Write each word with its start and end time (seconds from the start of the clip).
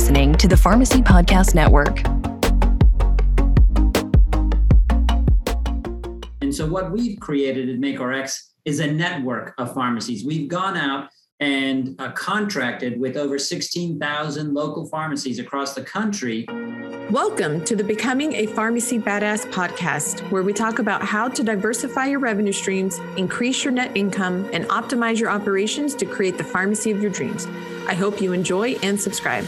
listening 0.00 0.32
to 0.32 0.48
the 0.48 0.56
Pharmacy 0.56 1.02
Podcast 1.02 1.54
Network. 1.54 2.00
And 6.40 6.54
so, 6.54 6.66
what 6.66 6.90
we've 6.90 7.20
created 7.20 7.68
at 7.68 7.76
MakoRx 7.76 8.34
is 8.64 8.80
a 8.80 8.90
network 8.90 9.52
of 9.58 9.74
pharmacies. 9.74 10.24
We've 10.24 10.48
gone 10.48 10.78
out 10.78 11.10
and 11.38 11.96
uh, 11.98 12.12
contracted 12.12 12.98
with 12.98 13.18
over 13.18 13.38
16,000 13.38 14.54
local 14.54 14.86
pharmacies 14.86 15.38
across 15.38 15.74
the 15.74 15.82
country. 15.82 16.46
Welcome 17.10 17.62
to 17.66 17.76
the 17.76 17.84
Becoming 17.84 18.32
a 18.32 18.46
Pharmacy 18.46 18.98
Badass 18.98 19.52
podcast, 19.52 20.20
where 20.30 20.42
we 20.42 20.54
talk 20.54 20.78
about 20.78 21.02
how 21.02 21.28
to 21.28 21.42
diversify 21.42 22.06
your 22.06 22.20
revenue 22.20 22.52
streams, 22.52 22.98
increase 23.18 23.64
your 23.64 23.74
net 23.74 23.94
income, 23.94 24.48
and 24.54 24.64
optimize 24.68 25.20
your 25.20 25.28
operations 25.28 25.94
to 25.96 26.06
create 26.06 26.38
the 26.38 26.44
pharmacy 26.44 26.90
of 26.90 27.02
your 27.02 27.10
dreams. 27.10 27.46
I 27.86 27.92
hope 27.92 28.22
you 28.22 28.32
enjoy 28.32 28.76
and 28.82 28.98
subscribe. 28.98 29.46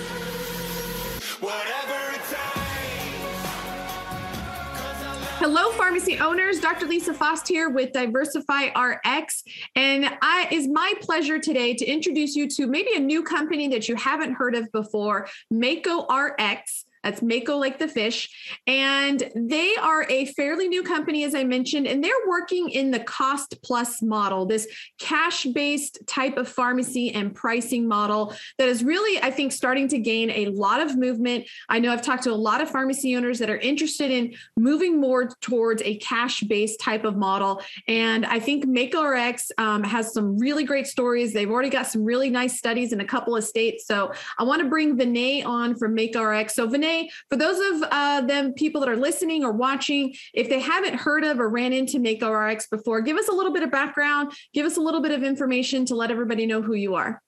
Hello, 5.42 5.73
pharmacy 5.73 6.20
owners. 6.20 6.60
Dr. 6.60 6.87
Lisa 6.87 7.12
Faast 7.12 7.48
here 7.48 7.69
with 7.69 7.91
Diversify 7.91 8.66
RX. 8.80 9.42
And 9.74 10.09
I 10.23 10.46
is 10.52 10.69
my 10.69 10.95
pleasure 11.00 11.41
today 11.41 11.74
to 11.74 11.84
introduce 11.84 12.37
you 12.37 12.46
to 12.50 12.69
maybe 12.69 12.91
a 12.95 13.00
new 13.00 13.24
company 13.24 13.66
that 13.66 13.88
you 13.88 13.97
haven't 13.97 14.34
heard 14.34 14.55
of 14.55 14.70
before, 14.70 15.27
Mako 15.50 16.06
RX. 16.06 16.84
That's 17.02 17.23
Mako 17.23 17.56
like 17.56 17.79
the 17.79 17.88
fish. 17.88 18.59
And 18.66 19.23
they 19.34 19.74
are 19.77 20.06
a 20.09 20.27
fairly 20.27 20.69
new 20.69 20.83
company, 20.83 21.25
as 21.25 21.34
I 21.34 21.45
mentioned, 21.45 21.87
and 21.87 22.02
they're 22.02 22.12
working 22.28 22.70
in 22.70 22.91
the 22.91 23.01
cost 23.01 23.61
plus 23.62 24.02
model, 24.02 24.47
this 24.47 24.66
cash 24.98 25.45
based 25.45 25.98
type 26.06 26.37
of 26.37 26.48
pharmacy 26.48 27.12
and 27.12 27.34
pricing 27.34 27.89
model 27.89 28.34
that 28.59 28.69
is 28.69 28.84
really, 28.84 29.20
I 29.22 29.31
think, 29.31 29.53
starting 29.53 29.89
to 29.89 29.98
gain 29.98 30.31
a 30.31 30.47
lot 30.47 30.81
of 30.81 30.97
movement. 30.97 31.47
I 31.69 31.78
know 31.78 31.92
I've 31.92 32.03
talked 32.03 32.25
to 32.25 32.33
a 32.33 32.34
lot 32.34 32.61
of 32.61 32.70
pharmacy 32.70 33.16
owners 33.16 33.39
that 33.41 33.50
are 33.50 33.59
interested 33.59 34.11
in 34.11 34.34
moving 34.56 35.00
more 35.00 35.31
towards 35.41 35.83
a 35.83 35.97
cash 35.98 36.41
based 36.41 36.81
type 36.81 37.05
of 37.05 37.16
model. 37.16 37.62
And 37.89 38.25
I 38.27 38.39
think 38.39 38.64
Mako 38.66 39.03
RX 39.03 39.50
um, 39.59 39.83
has 39.83 40.12
some 40.12 40.39
really 40.39 40.64
great 40.64 40.87
stories. 40.87 41.33
They've 41.33 41.50
already 41.50 41.70
got 41.70 41.87
some 41.87 42.05
really 42.05 42.31
nice 42.31 42.59
studies 42.59 42.92
in 42.92 43.00
a 43.00 43.05
couple 43.05 43.37
of 43.37 43.44
states. 43.44 43.87
So 43.87 44.12
I 44.39 44.44
want 44.44 44.62
to 44.62 44.69
bring 44.69 44.97
Vinay 44.97 45.44
on 45.44 45.75
from 45.77 45.94
Mako 45.94 46.22
RX. 46.22 46.55
So, 46.55 46.69
Vinay, 46.69 46.91
for 47.28 47.36
those 47.36 47.58
of 47.58 47.88
uh, 47.90 48.20
them 48.22 48.52
people 48.54 48.80
that 48.80 48.88
are 48.88 48.96
listening 48.96 49.44
or 49.44 49.52
watching, 49.52 50.14
if 50.34 50.48
they 50.48 50.60
haven't 50.60 50.94
heard 50.94 51.24
of 51.24 51.40
or 51.40 51.48
ran 51.48 51.72
into 51.72 51.98
Mako 51.98 52.32
RX 52.32 52.68
before, 52.68 53.00
give 53.00 53.16
us 53.16 53.28
a 53.28 53.32
little 53.32 53.52
bit 53.52 53.62
of 53.62 53.70
background, 53.70 54.32
give 54.52 54.66
us 54.66 54.76
a 54.76 54.80
little 54.80 55.00
bit 55.00 55.12
of 55.12 55.22
information 55.22 55.84
to 55.86 55.94
let 55.94 56.10
everybody 56.10 56.46
know 56.46 56.62
who 56.62 56.74
you 56.74 56.94
are. 56.94 57.22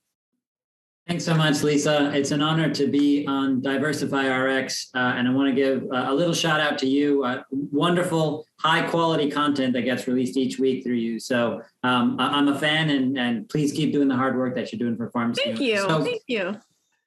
Thanks 1.07 1.25
so 1.27 1.35
much, 1.35 1.63
Lisa. 1.63 2.11
It's 2.15 2.31
an 2.31 2.41
honor 2.41 2.71
to 2.71 2.87
be 2.87 3.27
on 3.27 3.61
Diversify 3.61 4.27
RX, 4.27 4.89
uh, 4.95 4.99
and 4.99 5.29
I 5.29 5.33
want 5.33 5.51
to 5.51 5.55
give 5.55 5.83
uh, 5.93 6.07
a 6.09 6.15
little 6.15 6.33
shout 6.33 6.61
out 6.61 6.79
to 6.79 6.87
you. 6.87 7.23
Uh, 7.25 7.43
wonderful, 7.51 8.47
high 8.59 8.89
quality 8.89 9.31
content 9.31 9.75
that 9.75 9.83
gets 9.83 10.09
released 10.09 10.39
each 10.39 10.59
week 10.59 10.83
through 10.83 10.95
you. 10.95 11.21
So 11.21 11.61
um, 11.83 12.17
I'm 12.19 12.49
a 12.49 12.59
fan, 12.59 12.89
and 12.89 13.19
and 13.19 13.47
please 13.51 13.73
keep 13.73 13.93
doing 13.93 14.09
the 14.09 14.17
hard 14.17 14.35
work 14.39 14.55
that 14.55 14.73
you're 14.73 14.79
doing 14.79 14.97
for 14.97 15.11
pharmacy. 15.11 15.43
Thank 15.45 15.61
you. 15.61 15.77
So, 15.77 16.03
Thank 16.03 16.23
you 16.27 16.59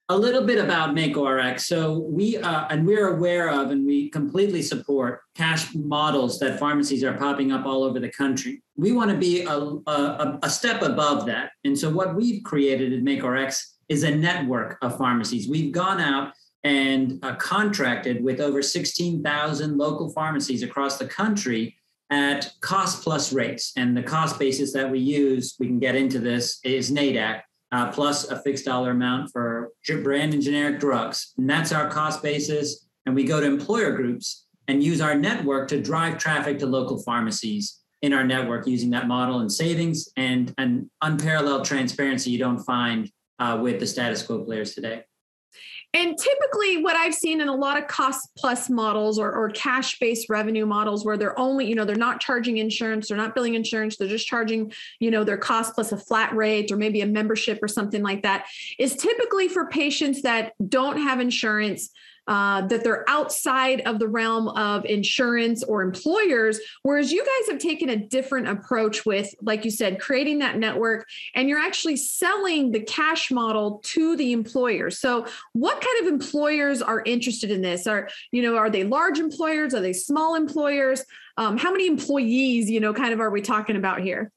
a 0.10 0.18
little 0.18 0.44
bit 0.46 0.58
about 0.58 0.96
MakoRx. 0.96 1.62
So 1.62 2.00
we 2.00 2.38
uh, 2.38 2.68
and 2.70 2.88
we're 2.88 3.16
aware 3.16 3.50
of 3.50 3.72
and 3.72 3.86
we 3.86 4.10
completely 4.10 4.62
support 4.62 5.22
cash 5.36 5.76
models 5.76 6.40
that 6.40 6.60
pharmacies 6.60 7.04
are 7.04 7.14
popping 7.14 7.52
up 7.52 7.66
all 7.66 7.84
over 7.84 8.00
the 8.00 8.12
country. 8.12 8.62
We 8.78 8.94
want 8.94 9.12
to 9.12 9.18
be 9.18 9.44
a, 9.44 9.58
a, 9.58 10.40
a 10.44 10.50
step 10.50 10.82
above 10.82 11.26
that. 11.26 11.52
And 11.66 11.78
so 11.78 11.90
what 11.90 12.16
we've 12.16 12.44
created 12.44 12.94
at 12.94 13.02
MakoRx 13.02 13.62
is 13.90 14.04
a 14.04 14.16
network 14.16 14.78
of 14.82 14.98
pharmacies. 14.98 15.50
We've 15.50 15.72
gone 15.72 16.00
out 16.00 16.34
and 16.64 17.20
uh, 17.24 17.36
contracted 17.36 18.24
with 18.24 18.40
over 18.40 18.62
16,000 18.62 19.78
local 19.78 20.10
pharmacies 20.10 20.64
across 20.64 20.98
the 20.98 21.06
country 21.06 21.76
at 22.10 22.52
cost 22.62 23.04
plus 23.04 23.34
rates. 23.34 23.74
And 23.76 23.96
the 23.96 24.04
cost 24.04 24.40
basis 24.40 24.74
that 24.74 24.90
we 24.90 25.00
use, 25.00 25.56
we 25.60 25.68
can 25.68 25.80
get 25.80 25.96
into 25.96 26.20
this, 26.20 26.60
is 26.64 26.92
NADAC, 26.92 27.42
uh, 27.72 27.92
plus 27.92 28.30
a 28.30 28.42
fixed 28.42 28.66
dollar 28.66 28.92
amount 28.92 29.32
for 29.32 29.72
brand 30.04 30.34
and 30.34 30.42
generic 30.42 30.80
drugs. 30.80 31.34
And 31.38 31.50
that's 31.50 31.72
our 31.72 31.90
cost 31.90 32.22
basis. 32.24 32.88
And 33.06 33.16
we 33.16 33.24
go 33.24 33.40
to 33.40 33.46
employer 33.46 33.92
groups 33.92 34.46
and 34.68 34.84
use 34.84 35.02
our 35.02 35.16
network 35.16 35.70
to 35.70 35.82
drive 35.82 36.18
traffic 36.18 36.60
to 36.60 36.66
local 36.66 37.02
pharmacies 37.04 37.80
in 38.02 38.14
our 38.14 38.24
network 38.24 38.68
using 38.68 38.90
that 38.92 39.08
model 39.08 39.40
and 39.40 39.52
savings 39.52 40.10
and 40.18 40.54
an 40.58 40.90
unparalleled 41.02 41.66
transparency 41.66 42.30
you 42.30 42.38
don't 42.38 42.60
find 42.60 43.12
uh, 43.40 43.58
with 43.62 43.80
the 43.80 43.88
status 43.88 44.22
quo 44.24 44.44
players 44.44 44.74
today. 44.74 45.04
And 45.94 46.18
typically, 46.18 46.84
what 46.84 46.96
I've 46.96 47.14
seen 47.14 47.42
in 47.42 47.48
a 47.48 47.56
lot 47.56 47.78
of 47.82 47.88
cost 47.88 48.30
plus 48.38 48.70
models 48.70 49.18
or, 49.18 49.32
or 49.32 49.50
cash 49.50 49.98
based 50.00 50.30
revenue 50.30 50.66
models 50.66 51.06
where 51.06 51.18
they're 51.18 51.38
only, 51.40 51.68
you 51.68 51.76
know, 51.76 51.86
they're 51.86 51.96
not 51.96 52.20
charging 52.20 52.58
insurance, 52.58 53.08
they're 53.08 53.18
not 53.18 53.34
billing 53.34 53.56
insurance, 53.56 53.98
they're 53.98 54.08
just 54.08 54.28
charging, 54.28 54.72
you 55.00 55.10
know, 55.10 55.24
their 55.24 55.38
cost 55.38 55.74
plus 55.74 55.92
a 55.92 55.98
flat 55.98 56.36
rate 56.36 56.72
or 56.72 56.78
maybe 56.78 57.02
a 57.02 57.06
membership 57.06 57.60
or 57.64 57.68
something 57.68 58.04
like 58.04 58.24
that, 58.24 58.46
is 58.78 58.96
typically 58.96 59.48
for 59.48 59.68
patients 59.70 60.22
that 60.22 60.54
don't 60.68 60.98
have 60.98 61.20
insurance 61.20 61.90
uh, 62.28 62.62
that 62.68 62.84
they're 62.84 63.10
outside 63.10 63.82
of 63.82 64.00
the 64.00 64.08
realm 64.08 64.50
of 64.50 64.86
insurance 64.86 65.64
or 65.64 65.82
employers. 65.82 66.60
Whereas 66.84 67.12
you 67.12 67.24
guys 67.24 67.52
have 67.52 67.60
taken 67.60 67.90
a 67.90 67.96
different 67.96 68.48
approach 68.48 69.06
with, 69.06 69.34
like 69.42 69.66
you 69.66 69.72
said, 69.72 70.00
creating 70.00 70.40
that 70.40 70.58
network 70.58 71.08
and 71.36 71.48
you're 71.48 71.60
actually 71.60 71.96
selling 71.96 72.72
the 72.72 72.82
cash 72.82 73.32
model 73.32 73.82
to 73.86 74.16
the 74.18 74.32
employers. 74.32 75.00
So, 75.00 75.26
what 75.54 75.82
kind 75.82 76.02
of 76.02 76.14
employers 76.14 76.82
are 76.82 77.02
interested 77.06 77.52
in 77.52 77.62
this? 77.62 77.88
Are, 77.88 78.10
you 78.32 78.42
know, 78.42 78.56
are 78.58 78.70
they 78.70 78.84
large 78.84 79.20
employers? 79.20 79.74
Are 79.74 79.82
they 79.82 79.94
small 79.94 80.36
employers? 80.36 81.04
Um, 81.38 81.58
how 81.58 81.72
many 81.72 81.88
employees, 81.88 82.70
you 82.70 82.80
know, 82.80 82.94
kind 82.94 83.14
of 83.14 83.20
are 83.20 83.30
we 83.30 83.42
talking 83.42 83.76
about 83.76 84.02
here? 84.02 84.32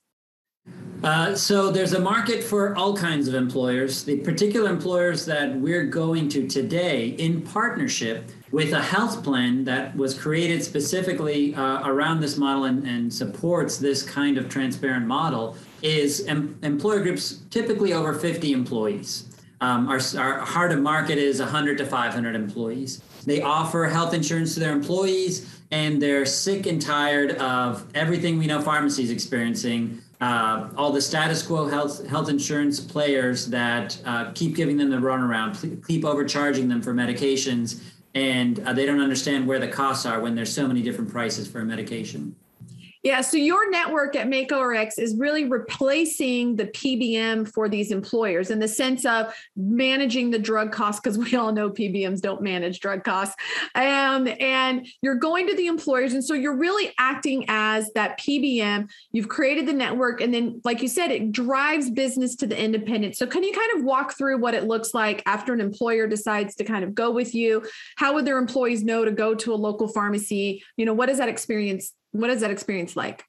Uh, 1.03 1.34
so 1.34 1.71
there's 1.71 1.94
a 1.94 2.00
market 2.00 2.44
for 2.44 2.77
all 2.77 2.94
kinds 2.94 3.27
of 3.27 3.34
employers. 3.34 4.05
The 4.05 4.19
particular 4.19 4.71
employers 4.71 5.25
that 5.25 5.56
we're 5.56 5.87
going 5.87 6.28
to 6.31 6.47
today 6.47 7.09
in 7.09 7.41
partnership 7.41 8.31
with 8.53 8.75
a 8.75 8.83
health 8.83 9.25
plan 9.25 9.65
that 9.65 9.97
was 9.97 10.19
created 10.19 10.62
specifically 10.62 11.55
uh, 11.55 11.89
around 11.89 12.21
this 12.21 12.37
model 12.37 12.65
and, 12.65 12.87
and, 12.87 13.12
supports 13.12 13.78
this 13.78 14.03
kind 14.03 14.37
of 14.37 14.49
transparent 14.49 15.06
model 15.06 15.56
is 15.83 16.27
em- 16.27 16.59
employer 16.62 17.00
groups 17.00 17.43
typically 17.49 17.93
over 17.94 18.12
50 18.12 18.53
employees. 18.53 19.28
Um, 19.62 19.89
our, 19.89 20.00
our 20.19 20.41
heart 20.41 20.72
of 20.72 20.81
market 20.81 21.16
is 21.16 21.41
100 21.41 21.78
to 21.78 21.87
500 21.87 22.34
employees. 22.34 23.03
They 23.25 23.41
offer 23.41 23.84
health 23.84 24.12
insurance 24.12 24.55
to 24.55 24.60
their 24.60 24.72
employees 24.72 25.60
and 25.71 26.03
they're 26.03 26.27
sick 26.27 26.66
and 26.66 26.83
tired 26.83 27.33
of 27.37 27.87
everything 27.94 28.39
we 28.39 28.47
know 28.47 28.60
pharmacies 28.60 29.10
experiencing 29.10 30.03
uh, 30.20 30.69
all 30.76 30.92
the 30.92 31.00
status 31.00 31.42
quo 31.42 31.66
health 31.66 32.06
health 32.06 32.28
insurance 32.28 32.78
players 32.78 33.47
that 33.47 34.00
uh, 34.04 34.31
keep 34.32 34.54
giving 34.54 34.76
them 34.76 34.91
the 34.91 34.97
runaround, 34.97 35.86
keep 35.86 36.04
overcharging 36.04 36.69
them 36.69 36.82
for 36.82 36.92
medications, 36.92 37.82
and 38.14 38.60
uh, 38.60 38.72
they 38.72 38.84
don't 38.84 39.00
understand 39.00 39.47
where 39.47 39.59
the 39.59 39.69
costs 39.69 40.04
are 40.04 40.20
when 40.20 40.34
there's 40.34 40.53
so 40.53 40.66
many 40.69 40.82
different 40.82 41.10
prices 41.10 41.48
for 41.48 41.60
a 41.60 41.64
medication. 41.64 42.36
Yeah, 43.03 43.22
so 43.22 43.38
your 43.38 43.71
network 43.71 44.15
at 44.15 44.27
MakoRx 44.27 44.99
is 44.99 45.16
really 45.16 45.44
replacing 45.44 46.56
the 46.56 46.66
PBM 46.66 47.50
for 47.50 47.66
these 47.66 47.93
employers 47.93 48.50
in 48.50 48.59
the 48.59 48.69
sense 48.69 49.06
of 49.06 49.34
managing 49.56 50.31
the 50.31 50.38
drug 50.38 50.71
costs, 50.71 51.00
because 51.00 51.16
we 51.31 51.34
all 51.34 51.50
know 51.50 51.71
PBMs 51.71 52.21
don't 52.21 52.43
manage 52.43 52.81
drug 52.81 53.03
costs. 53.03 53.34
Um, 53.75 54.28
and 54.39 54.87
you're 55.00 55.15
going 55.15 55.47
to 55.47 55.56
the 55.56 55.66
employers. 55.66 56.12
And 56.12 56.22
so 56.22 56.34
you're 56.34 56.56
really 56.56 56.93
acting 56.99 57.47
as 57.49 57.91
that 57.94 58.21
PBM. 58.21 58.91
You've 59.12 59.28
created 59.28 59.66
the 59.66 59.72
network. 59.72 60.21
And 60.21 60.34
then, 60.34 60.60
like 60.65 60.83
you 60.83 60.89
said, 60.89 61.10
it 61.10 61.33
drives 61.33 61.91
business 61.91 62.36
to 62.36 62.47
the 62.47 62.63
independent. 62.63 63.16
So, 63.16 63.27
can 63.27 63.42
you 63.42 63.53
kind 63.53 63.78
of 63.78 63.84
walk 63.84 64.19
through 64.19 64.39
what 64.39 64.53
it 64.53 64.65
looks 64.65 64.92
like 64.92 65.22
after 65.24 65.54
an 65.54 65.60
employer 65.60 66.07
decides 66.07 66.54
to 66.57 66.65
kind 66.65 66.84
of 66.84 66.95
go 66.95 67.10
with 67.10 67.34
you? 67.34 67.65
How 67.97 68.13
would 68.15 68.27
their 68.27 68.39
employees 68.39 68.84
know 68.84 69.07
to 69.07 69.10
go 69.10 69.34
to 69.36 69.54
a 69.54 69.57
local 69.57 69.89
pharmacy? 69.89 70.63
You 70.77 70.84
know, 70.84 70.92
what 70.92 71.07
does 71.07 71.19
that 71.19 71.30
experience 71.30 71.92
what 72.12 72.30
is 72.30 72.41
that 72.41 72.51
experience 72.51 72.97
like? 72.97 73.24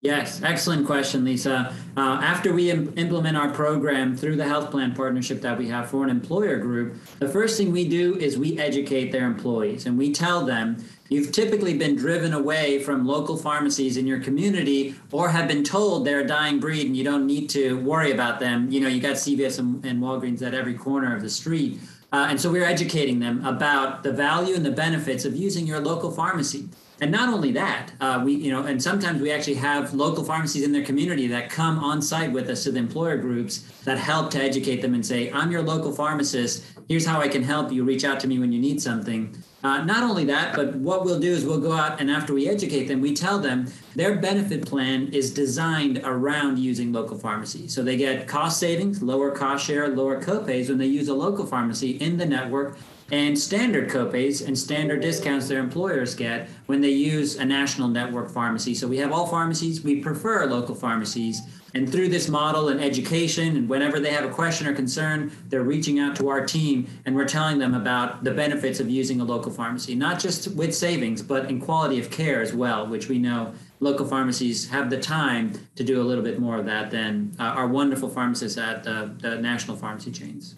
Yes, 0.00 0.40
excellent 0.44 0.86
question, 0.86 1.24
Lisa. 1.24 1.74
Uh, 1.96 2.20
after 2.22 2.52
we 2.52 2.70
Im- 2.70 2.92
implement 2.96 3.36
our 3.36 3.50
program 3.50 4.16
through 4.16 4.36
the 4.36 4.44
health 4.44 4.70
plan 4.70 4.94
partnership 4.94 5.40
that 5.40 5.58
we 5.58 5.66
have 5.68 5.90
for 5.90 6.04
an 6.04 6.10
employer 6.10 6.56
group, 6.58 6.94
the 7.18 7.28
first 7.28 7.58
thing 7.58 7.72
we 7.72 7.88
do 7.88 8.14
is 8.14 8.38
we 8.38 8.56
educate 8.60 9.10
their 9.10 9.26
employees 9.26 9.86
and 9.86 9.98
we 9.98 10.12
tell 10.12 10.46
them 10.46 10.76
you've 11.08 11.32
typically 11.32 11.76
been 11.76 11.96
driven 11.96 12.32
away 12.32 12.78
from 12.78 13.08
local 13.08 13.36
pharmacies 13.36 13.96
in 13.96 14.06
your 14.06 14.20
community 14.20 14.94
or 15.10 15.30
have 15.30 15.48
been 15.48 15.64
told 15.64 16.06
they're 16.06 16.20
a 16.20 16.26
dying 16.26 16.60
breed 16.60 16.86
and 16.86 16.96
you 16.96 17.02
don't 17.02 17.26
need 17.26 17.50
to 17.50 17.80
worry 17.80 18.12
about 18.12 18.38
them. 18.38 18.70
You 18.70 18.78
know, 18.78 18.88
you 18.88 19.00
got 19.00 19.16
CVS 19.16 19.58
and, 19.58 19.84
and 19.84 20.00
Walgreens 20.00 20.42
at 20.42 20.54
every 20.54 20.74
corner 20.74 21.16
of 21.16 21.22
the 21.22 21.30
street. 21.30 21.80
Uh, 22.12 22.28
and 22.30 22.40
so 22.40 22.52
we're 22.52 22.64
educating 22.64 23.18
them 23.18 23.44
about 23.44 24.04
the 24.04 24.12
value 24.12 24.54
and 24.54 24.64
the 24.64 24.70
benefits 24.70 25.24
of 25.24 25.34
using 25.34 25.66
your 25.66 25.80
local 25.80 26.12
pharmacy. 26.12 26.68
And 27.00 27.12
not 27.12 27.28
only 27.28 27.52
that, 27.52 27.92
uh, 28.00 28.20
we, 28.24 28.34
you 28.34 28.50
know, 28.50 28.64
and 28.64 28.82
sometimes 28.82 29.22
we 29.22 29.30
actually 29.30 29.54
have 29.54 29.94
local 29.94 30.24
pharmacies 30.24 30.64
in 30.64 30.72
their 30.72 30.82
community 30.82 31.28
that 31.28 31.48
come 31.48 31.78
on 31.78 32.02
site 32.02 32.32
with 32.32 32.48
us 32.48 32.64
to 32.64 32.72
the 32.72 32.78
employer 32.78 33.16
groups 33.16 33.58
that 33.84 33.98
help 33.98 34.30
to 34.32 34.42
educate 34.42 34.82
them 34.82 34.94
and 34.94 35.06
say, 35.06 35.30
I'm 35.30 35.52
your 35.52 35.62
local 35.62 35.92
pharmacist. 35.92 36.64
Here's 36.88 37.06
how 37.06 37.20
I 37.20 37.28
can 37.28 37.44
help 37.44 37.70
you. 37.70 37.84
Reach 37.84 38.04
out 38.04 38.18
to 38.20 38.26
me 38.26 38.40
when 38.40 38.50
you 38.50 38.58
need 38.58 38.82
something. 38.82 39.36
Uh, 39.62 39.84
not 39.84 40.02
only 40.02 40.24
that, 40.24 40.56
but 40.56 40.74
what 40.76 41.04
we'll 41.04 41.20
do 41.20 41.30
is 41.30 41.44
we'll 41.44 41.60
go 41.60 41.72
out 41.72 42.00
and 42.00 42.10
after 42.10 42.32
we 42.32 42.48
educate 42.48 42.86
them, 42.86 43.00
we 43.00 43.14
tell 43.14 43.38
them 43.38 43.66
their 43.94 44.16
benefit 44.16 44.66
plan 44.66 45.08
is 45.08 45.32
designed 45.32 46.00
around 46.04 46.58
using 46.58 46.92
local 46.92 47.18
pharmacy. 47.18 47.68
So 47.68 47.82
they 47.82 47.96
get 47.96 48.26
cost 48.26 48.58
savings, 48.58 49.02
lower 49.02 49.30
cost 49.30 49.64
share, 49.64 49.88
lower 49.88 50.20
copays 50.20 50.68
when 50.68 50.78
they 50.78 50.86
use 50.86 51.08
a 51.08 51.14
local 51.14 51.46
pharmacy 51.46 51.92
in 51.92 52.16
the 52.16 52.26
network 52.26 52.78
and 53.10 53.38
standard 53.38 53.88
copays 53.88 54.46
and 54.46 54.58
standard 54.58 55.00
discounts 55.00 55.48
their 55.48 55.60
employers 55.60 56.14
get 56.14 56.48
when 56.66 56.80
they 56.80 56.90
use 56.90 57.36
a 57.36 57.44
national 57.44 57.88
network 57.88 58.30
pharmacy. 58.30 58.74
So 58.74 58.86
we 58.86 58.98
have 58.98 59.12
all 59.12 59.26
pharmacies, 59.26 59.82
we 59.82 60.00
prefer 60.00 60.46
local 60.46 60.74
pharmacies. 60.74 61.40
And 61.74 61.90
through 61.90 62.08
this 62.08 62.28
model 62.28 62.68
and 62.68 62.80
education, 62.80 63.56
and 63.56 63.68
whenever 63.68 64.00
they 64.00 64.10
have 64.10 64.24
a 64.24 64.32
question 64.32 64.66
or 64.66 64.74
concern, 64.74 65.30
they're 65.48 65.62
reaching 65.62 65.98
out 65.98 66.16
to 66.16 66.28
our 66.28 66.44
team 66.44 66.86
and 67.04 67.14
we're 67.14 67.28
telling 67.28 67.58
them 67.58 67.74
about 67.74 68.24
the 68.24 68.30
benefits 68.30 68.80
of 68.80 68.88
using 68.88 69.20
a 69.20 69.24
local 69.24 69.52
pharmacy, 69.52 69.94
not 69.94 70.18
just 70.18 70.54
with 70.54 70.74
savings, 70.74 71.22
but 71.22 71.50
in 71.50 71.60
quality 71.60 71.98
of 72.00 72.10
care 72.10 72.40
as 72.40 72.54
well, 72.54 72.86
which 72.86 73.08
we 73.08 73.18
know 73.18 73.52
local 73.80 74.06
pharmacies 74.06 74.68
have 74.68 74.90
the 74.90 74.98
time 74.98 75.52
to 75.76 75.84
do 75.84 76.00
a 76.00 76.04
little 76.04 76.24
bit 76.24 76.40
more 76.40 76.56
of 76.56 76.66
that 76.66 76.90
than 76.90 77.34
uh, 77.38 77.44
our 77.44 77.66
wonderful 77.66 78.08
pharmacists 78.08 78.58
at 78.58 78.82
the, 78.82 79.14
the 79.18 79.36
national 79.36 79.76
pharmacy 79.76 80.10
chains. 80.10 80.56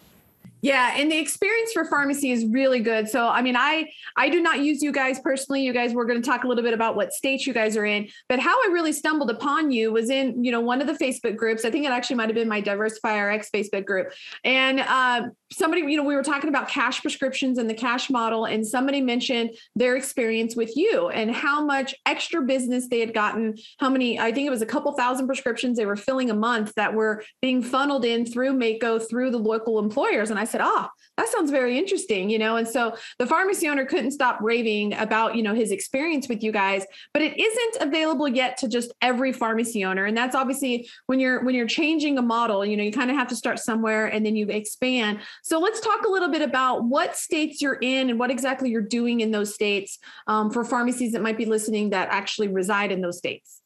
Yeah, 0.62 0.94
and 0.96 1.10
the 1.10 1.18
experience 1.18 1.72
for 1.72 1.84
pharmacy 1.86 2.30
is 2.30 2.44
really 2.44 2.80
good. 2.80 3.08
So, 3.08 3.26
I 3.26 3.40
mean, 3.40 3.56
I 3.56 3.90
I 4.16 4.28
do 4.28 4.42
not 4.42 4.60
use 4.60 4.82
you 4.82 4.92
guys 4.92 5.18
personally. 5.20 5.62
You 5.62 5.72
guys, 5.72 5.94
we're 5.94 6.04
going 6.04 6.20
to 6.20 6.28
talk 6.28 6.44
a 6.44 6.48
little 6.48 6.62
bit 6.62 6.74
about 6.74 6.96
what 6.96 7.12
states 7.12 7.46
you 7.46 7.54
guys 7.54 7.76
are 7.76 7.84
in. 7.84 8.08
But 8.28 8.40
how 8.40 8.52
I 8.52 8.68
really 8.72 8.92
stumbled 8.92 9.30
upon 9.30 9.70
you 9.70 9.92
was 9.92 10.10
in 10.10 10.44
you 10.44 10.52
know 10.52 10.60
one 10.60 10.80
of 10.80 10.86
the 10.86 10.92
Facebook 10.92 11.36
groups. 11.36 11.64
I 11.64 11.70
think 11.70 11.86
it 11.86 11.90
actually 11.90 12.16
might 12.16 12.28
have 12.28 12.34
been 12.34 12.48
my 12.48 12.60
Diversify 12.60 13.18
RX 13.18 13.50
Facebook 13.50 13.86
group, 13.86 14.12
and 14.44 14.80
uh, 14.80 15.28
somebody 15.52 15.82
you 15.82 15.96
know 15.96 16.04
we 16.04 16.16
were 16.16 16.22
talking 16.22 16.48
about 16.48 16.68
cash 16.68 17.00
prescriptions 17.00 17.58
and 17.58 17.68
the 17.68 17.74
cash 17.74 18.10
model, 18.10 18.44
and 18.44 18.66
somebody 18.66 19.00
mentioned 19.00 19.50
their 19.74 19.96
experience 19.96 20.56
with 20.56 20.76
you 20.76 21.08
and 21.08 21.30
how 21.30 21.64
much 21.64 21.94
extra 22.06 22.42
business 22.42 22.88
they 22.88 23.00
had 23.00 23.14
gotten. 23.14 23.56
How 23.78 23.88
many? 23.88 24.18
I 24.18 24.32
think 24.32 24.46
it 24.46 24.50
was 24.50 24.62
a 24.62 24.66
couple 24.66 24.92
thousand 24.92 25.26
prescriptions 25.26 25.76
they 25.76 25.86
were 25.86 25.96
filling 25.96 26.30
a 26.30 26.34
month 26.34 26.74
that 26.76 26.94
were 26.94 27.22
being 27.42 27.62
funneled 27.62 28.04
in 28.04 28.26
through 28.26 28.52
Mako 28.54 28.98
through 28.98 29.30
the 29.30 29.38
local 29.38 29.78
employers, 29.78 30.30
and 30.30 30.38
I 30.38 30.44
said, 30.44 30.60
ah, 30.60 30.88
oh, 30.88 31.00
that 31.16 31.28
sounds 31.28 31.50
very 31.50 31.78
interesting, 31.78 32.30
you 32.30 32.38
know. 32.38 32.56
And 32.56 32.66
so 32.66 32.96
the 33.18 33.26
pharmacy 33.26 33.68
owner 33.68 33.84
couldn't 33.84 34.12
stop 34.12 34.38
raving 34.40 34.94
about, 34.94 35.36
you 35.36 35.42
know, 35.42 35.54
his 35.54 35.70
experience 35.70 36.28
with 36.28 36.42
you 36.42 36.52
guys, 36.52 36.84
but 37.12 37.22
it 37.22 37.38
isn't 37.38 37.88
available 37.88 38.28
yet 38.28 38.56
to 38.58 38.68
just 38.68 38.92
every 39.02 39.32
pharmacy 39.32 39.84
owner. 39.84 40.06
And 40.06 40.16
that's 40.16 40.34
obviously 40.34 40.88
when 41.06 41.20
you're 41.20 41.44
when 41.44 41.54
you're 41.54 41.66
changing 41.66 42.18
a 42.18 42.22
model, 42.22 42.64
you 42.64 42.76
know, 42.76 42.82
you 42.82 42.92
kind 42.92 43.10
of 43.10 43.16
have 43.16 43.28
to 43.28 43.36
start 43.36 43.58
somewhere 43.58 44.06
and 44.06 44.24
then 44.24 44.36
you 44.36 44.46
expand. 44.48 45.20
So 45.42 45.58
let's 45.58 45.80
talk 45.80 46.04
a 46.06 46.10
little 46.10 46.30
bit 46.30 46.42
about 46.42 46.84
what 46.84 47.16
states 47.16 47.60
you're 47.60 47.78
in 47.80 48.10
and 48.10 48.18
what 48.18 48.30
exactly 48.30 48.70
you're 48.70 48.80
doing 48.80 49.20
in 49.20 49.30
those 49.30 49.54
states 49.54 49.98
um, 50.26 50.50
for 50.50 50.64
pharmacies 50.64 51.12
that 51.12 51.22
might 51.22 51.36
be 51.36 51.44
listening 51.44 51.90
that 51.90 52.08
actually 52.10 52.48
reside 52.48 52.92
in 52.92 53.00
those 53.00 53.18
states. 53.18 53.60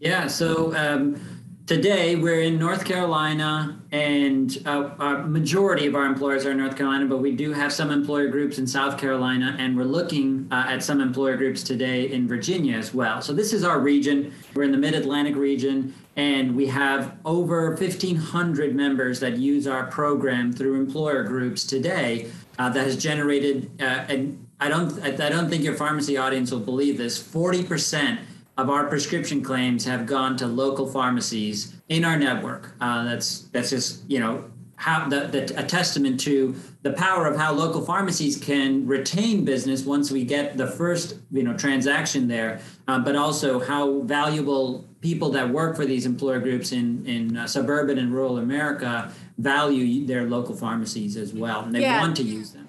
Yeah. 0.00 0.26
So 0.26 0.74
um, 0.76 1.20
Today, 1.68 2.16
we're 2.16 2.40
in 2.40 2.58
North 2.58 2.86
Carolina, 2.86 3.78
and 3.92 4.56
uh, 4.64 4.88
a 5.00 5.18
majority 5.18 5.86
of 5.86 5.94
our 5.94 6.06
employers 6.06 6.46
are 6.46 6.52
in 6.52 6.56
North 6.56 6.78
Carolina, 6.78 7.04
but 7.04 7.18
we 7.18 7.36
do 7.36 7.52
have 7.52 7.74
some 7.74 7.90
employer 7.90 8.28
groups 8.28 8.56
in 8.56 8.66
South 8.66 8.96
Carolina, 8.96 9.54
and 9.58 9.76
we're 9.76 9.84
looking 9.84 10.48
uh, 10.50 10.64
at 10.66 10.82
some 10.82 11.02
employer 11.02 11.36
groups 11.36 11.62
today 11.62 12.10
in 12.10 12.26
Virginia 12.26 12.74
as 12.74 12.94
well. 12.94 13.20
So, 13.20 13.34
this 13.34 13.52
is 13.52 13.64
our 13.64 13.80
region. 13.80 14.32
We're 14.54 14.62
in 14.62 14.72
the 14.72 14.78
Mid 14.78 14.94
Atlantic 14.94 15.36
region, 15.36 15.92
and 16.16 16.56
we 16.56 16.68
have 16.68 17.18
over 17.26 17.74
1,500 17.74 18.74
members 18.74 19.20
that 19.20 19.36
use 19.36 19.66
our 19.66 19.88
program 19.88 20.54
through 20.54 20.80
employer 20.80 21.22
groups 21.22 21.64
today 21.64 22.30
uh, 22.58 22.70
that 22.70 22.86
has 22.86 22.96
generated, 22.96 23.70
uh, 23.78 24.06
and 24.08 24.48
I 24.58 24.70
don't, 24.70 25.02
I 25.02 25.28
don't 25.28 25.50
think 25.50 25.64
your 25.64 25.74
pharmacy 25.74 26.16
audience 26.16 26.50
will 26.50 26.60
believe 26.60 26.96
this, 26.96 27.22
40% 27.22 28.20
of 28.58 28.68
our 28.68 28.86
prescription 28.88 29.40
claims 29.40 29.84
have 29.84 30.04
gone 30.04 30.36
to 30.36 30.46
local 30.46 30.86
pharmacies 30.86 31.74
in 31.88 32.04
our 32.04 32.18
network. 32.18 32.74
Uh, 32.80 33.04
that's 33.04 33.42
that's 33.52 33.70
just 33.70 34.02
you 34.10 34.18
know 34.18 34.44
how 34.74 35.08
the, 35.08 35.26
the, 35.26 35.42
a 35.58 35.62
testament 35.64 36.20
to 36.20 36.54
the 36.82 36.92
power 36.92 37.26
of 37.26 37.36
how 37.36 37.52
local 37.52 37.84
pharmacies 37.84 38.36
can 38.36 38.86
retain 38.86 39.44
business 39.44 39.84
once 39.84 40.12
we 40.12 40.24
get 40.24 40.56
the 40.56 40.66
first 40.66 41.16
you 41.30 41.44
know 41.44 41.56
transaction 41.56 42.26
there, 42.26 42.60
uh, 42.88 42.98
but 42.98 43.14
also 43.14 43.60
how 43.60 44.00
valuable 44.00 44.84
people 45.00 45.30
that 45.30 45.48
work 45.48 45.76
for 45.76 45.86
these 45.86 46.04
employer 46.04 46.40
groups 46.40 46.72
in 46.72 47.06
in 47.06 47.36
uh, 47.36 47.46
suburban 47.46 47.96
and 47.98 48.12
rural 48.12 48.38
America 48.38 49.12
value 49.38 50.04
their 50.04 50.24
local 50.24 50.56
pharmacies 50.56 51.16
as 51.16 51.32
well, 51.32 51.60
and 51.62 51.72
they 51.72 51.82
yeah. 51.82 52.00
want 52.00 52.16
to 52.16 52.24
use 52.24 52.50
them. 52.50 52.67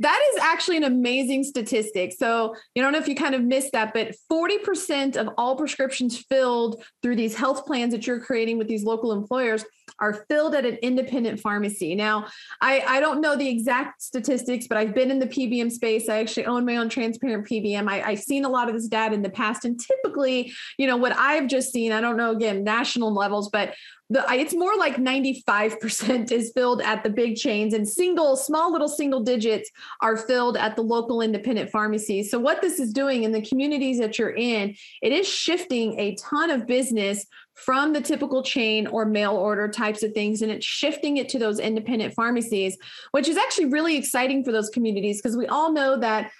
That 0.00 0.20
is 0.32 0.40
actually 0.40 0.76
an 0.76 0.84
amazing 0.84 1.42
statistic. 1.44 2.12
So, 2.16 2.54
you 2.74 2.82
don't 2.82 2.92
know 2.92 2.98
if 2.98 3.08
you 3.08 3.16
kind 3.16 3.34
of 3.34 3.42
missed 3.42 3.72
that, 3.72 3.92
but 3.92 4.14
40% 4.30 5.16
of 5.16 5.30
all 5.36 5.56
prescriptions 5.56 6.18
filled 6.18 6.82
through 7.02 7.16
these 7.16 7.34
health 7.34 7.66
plans 7.66 7.92
that 7.92 8.06
you're 8.06 8.20
creating 8.20 8.58
with 8.58 8.68
these 8.68 8.84
local 8.84 9.12
employers 9.12 9.64
are 9.98 10.24
filled 10.28 10.54
at 10.54 10.64
an 10.64 10.76
independent 10.76 11.40
pharmacy. 11.40 11.94
Now, 11.94 12.26
I, 12.60 12.80
I 12.86 13.00
don't 13.00 13.20
know 13.20 13.36
the 13.36 13.48
exact 13.48 14.02
statistics, 14.02 14.66
but 14.66 14.78
I've 14.78 14.94
been 14.94 15.10
in 15.10 15.18
the 15.18 15.26
PBM 15.26 15.70
space. 15.70 16.08
I 16.08 16.18
actually 16.18 16.46
own 16.46 16.64
my 16.64 16.76
own 16.76 16.88
transparent 16.88 17.46
PBM. 17.46 17.88
I, 17.88 18.02
I've 18.02 18.20
seen 18.20 18.44
a 18.44 18.48
lot 18.48 18.68
of 18.68 18.74
this 18.74 18.88
data 18.88 19.14
in 19.14 19.22
the 19.22 19.30
past. 19.30 19.64
And 19.64 19.80
typically, 19.80 20.52
you 20.76 20.86
know, 20.86 20.96
what 20.96 21.16
I've 21.16 21.48
just 21.48 21.72
seen, 21.72 21.92
I 21.92 22.00
don't 22.00 22.16
know, 22.16 22.30
again, 22.32 22.64
national 22.64 23.12
levels, 23.12 23.48
but 23.50 23.74
the 24.10 24.24
it's 24.30 24.54
more 24.54 24.76
like 24.76 24.96
95% 24.96 26.32
is 26.32 26.52
filled 26.54 26.80
at 26.80 27.02
the 27.02 27.10
big 27.10 27.36
chains 27.36 27.74
and 27.74 27.86
single 27.86 28.36
small 28.36 28.72
little 28.72 28.88
single 28.88 29.22
digits 29.22 29.70
are 30.00 30.16
filled 30.16 30.56
at 30.56 30.76
the 30.76 30.82
local 30.82 31.20
independent 31.20 31.70
pharmacies 31.70 32.30
so 32.30 32.38
what 32.38 32.62
this 32.62 32.78
is 32.78 32.92
doing 32.92 33.24
in 33.24 33.32
the 33.32 33.42
communities 33.42 33.98
that 33.98 34.18
you're 34.18 34.34
in 34.34 34.74
it 35.02 35.12
is 35.12 35.28
shifting 35.28 35.98
a 35.98 36.14
ton 36.14 36.50
of 36.50 36.66
business 36.66 37.26
from 37.64 37.92
the 37.92 38.00
typical 38.00 38.42
chain 38.42 38.86
or 38.86 39.04
mail 39.04 39.32
order 39.32 39.68
types 39.68 40.04
of 40.04 40.12
things 40.12 40.42
and 40.42 40.52
it's 40.52 40.64
shifting 40.64 41.16
it 41.16 41.28
to 41.28 41.38
those 41.38 41.58
independent 41.58 42.14
pharmacies 42.14 42.78
which 43.10 43.26
is 43.26 43.36
actually 43.36 43.66
really 43.66 43.96
exciting 43.96 44.44
for 44.44 44.52
those 44.52 44.70
communities 44.70 45.20
because 45.20 45.36
we 45.36 45.46
all 45.48 45.72
know 45.72 45.98
that 45.98 46.30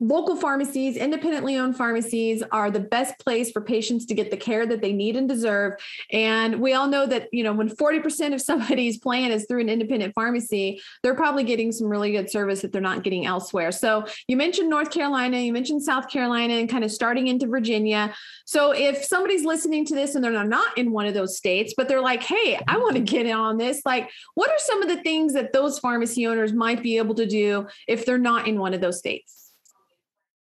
local 0.00 0.36
pharmacies, 0.36 0.96
independently 0.96 1.56
owned 1.56 1.76
pharmacies 1.76 2.42
are 2.52 2.70
the 2.70 2.80
best 2.80 3.18
place 3.18 3.50
for 3.50 3.60
patients 3.62 4.04
to 4.06 4.14
get 4.14 4.30
the 4.30 4.36
care 4.36 4.66
that 4.66 4.82
they 4.82 4.92
need 4.92 5.16
and 5.16 5.28
deserve. 5.28 5.72
And 6.12 6.60
we 6.60 6.74
all 6.74 6.86
know 6.86 7.06
that, 7.06 7.28
you 7.32 7.42
know, 7.42 7.52
when 7.52 7.68
40% 7.68 8.34
of 8.34 8.40
somebody's 8.46 8.98
plan 8.98 9.32
is 9.32 9.46
through 9.46 9.60
an 9.60 9.68
independent 9.68 10.14
pharmacy, 10.14 10.82
they're 11.02 11.14
probably 11.14 11.44
getting 11.44 11.72
some 11.72 11.88
really 11.88 12.12
good 12.12 12.30
service 12.30 12.62
that 12.62 12.72
they're 12.72 12.80
not 12.80 13.02
getting 13.02 13.26
elsewhere. 13.26 13.72
So 13.72 14.06
you 14.28 14.36
mentioned 14.36 14.68
North 14.68 14.90
Carolina, 14.90 15.38
you 15.38 15.52
mentioned 15.52 15.82
South 15.82 16.08
Carolina, 16.08 16.54
and 16.54 16.68
kind 16.68 16.84
of 16.84 16.92
starting 16.92 17.28
into 17.28 17.46
Virginia. 17.46 18.14
So 18.44 18.72
if 18.72 19.04
somebody's 19.04 19.44
listening 19.44 19.86
to 19.86 19.94
this 19.94 20.14
and 20.14 20.22
they're 20.22 20.44
not 20.44 20.76
in 20.76 20.92
one 20.92 21.06
of 21.06 21.14
those 21.14 21.36
states, 21.36 21.74
but 21.76 21.88
they're 21.88 22.02
like, 22.02 22.22
hey, 22.22 22.60
I 22.68 22.76
want 22.78 22.94
to 22.96 23.00
mm-hmm. 23.00 23.04
get 23.04 23.26
in 23.26 23.32
on 23.32 23.56
this, 23.56 23.82
like, 23.86 24.10
what 24.34 24.50
are 24.50 24.58
some 24.58 24.82
of 24.82 24.88
the 24.88 25.02
things 25.02 25.32
that 25.32 25.52
those 25.52 25.78
pharmacy 25.78 26.26
owners 26.26 26.52
might 26.52 26.82
be 26.82 26.98
able 26.98 27.14
to 27.14 27.26
do 27.26 27.66
if 27.88 28.04
they're 28.04 28.18
not 28.18 28.46
in 28.46 28.58
one 28.58 28.74
of 28.74 28.80
those 28.80 28.98
states? 28.98 29.45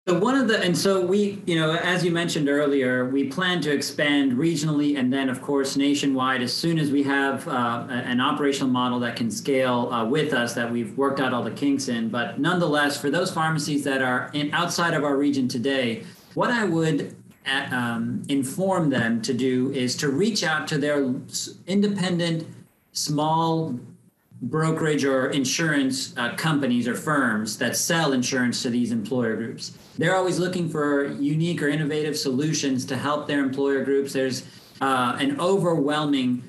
So 0.10 0.18
one 0.18 0.34
of 0.34 0.48
the 0.48 0.60
and 0.60 0.76
so 0.76 1.06
we, 1.06 1.40
you 1.46 1.56
know, 1.56 1.76
as 1.76 2.04
you 2.04 2.10
mentioned 2.10 2.50
earlier, 2.50 3.06
we 3.06 3.28
plan 3.28 3.62
to 3.62 3.72
expand 3.72 4.32
regionally 4.32 4.98
and 4.98 5.14
then, 5.14 5.30
of 5.30 5.40
course, 5.40 5.78
nationwide 5.78 6.42
as 6.42 6.52
soon 6.52 6.80
as 6.80 6.90
we 6.90 7.04
have 7.04 7.48
uh, 7.48 7.86
an 7.88 8.20
operational 8.20 8.72
model 8.72 9.00
that 9.02 9.16
can 9.16 9.30
scale 9.30 9.88
uh, 9.94 10.04
with 10.04 10.34
us 10.34 10.56
that 10.56 10.72
we've 10.72 10.98
worked 10.98 11.20
out 11.20 11.32
all 11.32 11.44
the 11.44 11.52
kinks 11.52 11.90
in. 11.90 12.10
But 12.10 12.40
nonetheless, 12.40 13.00
for 13.00 13.12
those 13.12 13.30
pharmacies 13.30 13.84
that 13.84 14.02
are 14.02 14.32
in 14.34 14.52
outside 14.52 14.96
of 14.96 15.04
our 15.04 15.16
region 15.16 15.48
today, 15.48 16.04
what 16.34 16.50
I 16.50 16.66
would 16.66 17.16
uh, 17.46 17.68
um, 17.70 18.24
inform 18.30 18.90
them 18.90 19.22
to 19.22 19.32
do 19.32 19.72
is 19.74 19.96
to 19.98 20.10
reach 20.10 20.44
out 20.44 20.68
to 20.70 20.80
their 20.80 21.14
independent 21.68 22.48
small 22.94 23.80
brokerage 24.42 25.04
or 25.04 25.30
insurance 25.32 26.16
uh, 26.18 26.34
companies 26.36 26.88
or 26.88 26.96
firms 26.96 27.58
that 27.58 27.76
sell 27.76 28.14
insurance 28.14 28.62
to 28.64 28.70
these 28.70 28.92
employer 28.92 29.36
groups. 29.36 29.78
They're 29.98 30.16
always 30.16 30.40
looking 30.40 30.70
for 30.70 31.12
unique 31.14 31.62
or 31.62 31.68
innovative 31.68 32.18
solutions 32.18 32.86
to 32.86 32.96
help 32.96 33.28
their 33.28 33.42
employer 33.42 33.84
groups. 33.84 34.14
There's 34.14 34.46
uh, 34.82 35.18
an 35.20 35.40
overwhelming 35.40 36.44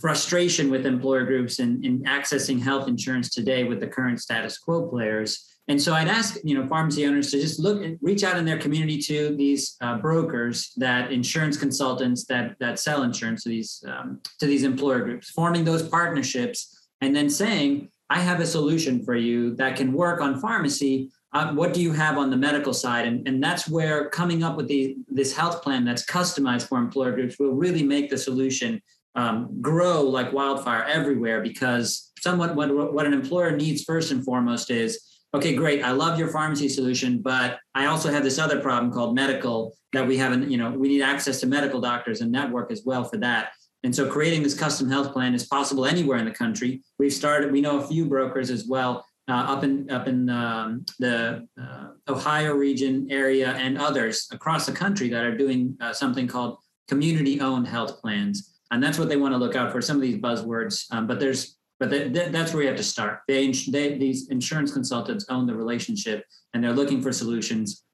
frustration 0.00 0.70
with 0.70 0.86
employer 0.86 1.24
groups 1.24 1.58
in, 1.58 1.84
in 1.84 2.02
accessing 2.04 2.60
health 2.60 2.88
insurance 2.88 3.30
today 3.30 3.64
with 3.64 3.80
the 3.80 3.86
current 3.86 4.20
status 4.20 4.58
quo 4.58 4.88
players. 4.88 5.46
And 5.68 5.80
so 5.80 5.94
I'd 5.94 6.08
ask, 6.08 6.36
you 6.42 6.58
know, 6.58 6.66
pharmacy 6.66 7.06
owners 7.06 7.30
to 7.30 7.40
just 7.40 7.60
look, 7.60 7.80
and 7.84 7.96
reach 8.02 8.24
out 8.24 8.36
in 8.36 8.44
their 8.44 8.58
community 8.58 8.98
to 9.02 9.36
these 9.36 9.76
uh, 9.80 9.98
brokers, 9.98 10.72
that 10.78 11.12
insurance 11.12 11.56
consultants 11.56 12.24
that 12.24 12.56
that 12.58 12.80
sell 12.80 13.04
insurance 13.04 13.44
to 13.44 13.50
these 13.50 13.84
um, 13.86 14.20
to 14.40 14.46
these 14.46 14.64
employer 14.64 15.00
groups, 15.00 15.30
forming 15.30 15.64
those 15.64 15.88
partnerships 15.88 16.79
and 17.00 17.14
then 17.14 17.30
saying, 17.30 17.88
I 18.08 18.18
have 18.20 18.40
a 18.40 18.46
solution 18.46 19.04
for 19.04 19.14
you 19.14 19.54
that 19.56 19.76
can 19.76 19.92
work 19.92 20.20
on 20.20 20.40
pharmacy, 20.40 21.10
uh, 21.32 21.52
what 21.52 21.72
do 21.72 21.80
you 21.80 21.92
have 21.92 22.18
on 22.18 22.30
the 22.30 22.36
medical 22.36 22.74
side? 22.74 23.06
And, 23.06 23.26
and 23.28 23.42
that's 23.42 23.68
where 23.68 24.08
coming 24.10 24.42
up 24.42 24.56
with 24.56 24.66
the, 24.66 24.96
this 25.08 25.34
health 25.34 25.62
plan 25.62 25.84
that's 25.84 26.04
customized 26.04 26.68
for 26.68 26.78
employer 26.78 27.12
groups 27.12 27.38
will 27.38 27.52
really 27.52 27.84
make 27.84 28.10
the 28.10 28.18
solution 28.18 28.82
um, 29.14 29.60
grow 29.60 30.02
like 30.02 30.32
wildfire 30.32 30.84
everywhere 30.84 31.40
because 31.40 32.12
somewhat 32.20 32.54
what, 32.54 32.92
what 32.92 33.06
an 33.06 33.12
employer 33.12 33.56
needs 33.56 33.82
first 33.82 34.12
and 34.12 34.24
foremost 34.24 34.70
is 34.70 35.00
okay 35.34 35.54
great 35.54 35.82
i 35.82 35.90
love 35.90 36.18
your 36.18 36.28
pharmacy 36.28 36.68
solution 36.68 37.20
but 37.20 37.58
i 37.74 37.86
also 37.86 38.10
have 38.10 38.22
this 38.22 38.38
other 38.38 38.60
problem 38.60 38.92
called 38.92 39.14
medical 39.14 39.74
that 39.92 40.06
we 40.06 40.16
haven't 40.16 40.48
you 40.50 40.56
know 40.56 40.70
we 40.70 40.88
need 40.88 41.02
access 41.02 41.40
to 41.40 41.46
medical 41.46 41.80
doctors 41.80 42.20
and 42.20 42.30
network 42.30 42.70
as 42.70 42.82
well 42.84 43.02
for 43.02 43.16
that 43.16 43.50
and 43.84 43.94
so 43.94 44.08
creating 44.08 44.42
this 44.42 44.54
custom 44.54 44.88
health 44.90 45.12
plan 45.12 45.34
is 45.34 45.46
possible 45.46 45.86
anywhere 45.86 46.18
in 46.18 46.24
the 46.24 46.30
country 46.30 46.82
we've 46.98 47.12
started 47.12 47.52
we 47.52 47.60
know 47.60 47.80
a 47.80 47.86
few 47.86 48.04
brokers 48.04 48.50
as 48.50 48.66
well 48.66 49.04
uh, 49.28 49.32
up 49.32 49.64
in 49.64 49.90
up 49.90 50.08
in 50.08 50.28
um, 50.28 50.84
the 50.98 51.46
uh, 51.60 51.88
ohio 52.08 52.54
region 52.54 53.06
area 53.10 53.52
and 53.52 53.78
others 53.78 54.28
across 54.32 54.66
the 54.66 54.72
country 54.72 55.08
that 55.08 55.24
are 55.24 55.36
doing 55.36 55.76
uh, 55.80 55.92
something 55.92 56.26
called 56.26 56.58
community 56.88 57.40
owned 57.40 57.66
health 57.66 58.00
plans 58.00 58.50
and 58.70 58.82
that's 58.82 58.98
what 58.98 59.08
they 59.08 59.16
want 59.16 59.34
to 59.34 59.38
look 59.38 59.56
out 59.56 59.72
for. 59.72 59.80
Some 59.80 59.96
of 59.96 60.02
these 60.02 60.18
buzzwords, 60.18 60.86
um, 60.92 61.06
but 61.06 61.20
there's 61.20 61.56
but 61.78 61.90
that's 61.90 62.52
where 62.52 62.62
you 62.62 62.68
have 62.68 62.76
to 62.76 62.84
start. 62.84 63.20
They, 63.26 63.50
they 63.68 63.96
these 63.96 64.28
insurance 64.28 64.70
consultants 64.70 65.24
own 65.30 65.46
the 65.46 65.54
relationship, 65.54 66.24
and 66.52 66.62
they're 66.62 66.74
looking 66.74 67.00
for 67.00 67.10
solutions. 67.10 67.84